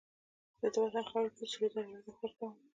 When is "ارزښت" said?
1.97-2.19